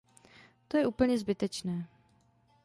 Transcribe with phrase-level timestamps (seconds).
[0.67, 1.87] To je úplně zbytečné.